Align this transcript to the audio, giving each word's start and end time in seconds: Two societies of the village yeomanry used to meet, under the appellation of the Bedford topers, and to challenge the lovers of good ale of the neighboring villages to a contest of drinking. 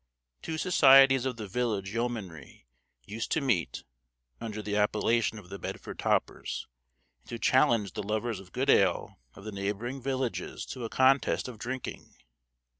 Two 0.41 0.57
societies 0.57 1.25
of 1.27 1.37
the 1.37 1.47
village 1.47 1.93
yeomanry 1.93 2.65
used 3.05 3.31
to 3.33 3.39
meet, 3.39 3.83
under 4.39 4.59
the 4.59 4.75
appellation 4.75 5.37
of 5.37 5.49
the 5.49 5.59
Bedford 5.59 5.99
topers, 5.99 6.65
and 7.19 7.29
to 7.29 7.37
challenge 7.37 7.93
the 7.93 8.01
lovers 8.01 8.39
of 8.39 8.51
good 8.51 8.71
ale 8.71 9.19
of 9.35 9.43
the 9.43 9.51
neighboring 9.51 10.01
villages 10.01 10.65
to 10.65 10.85
a 10.85 10.89
contest 10.89 11.47
of 11.47 11.59
drinking. 11.59 12.15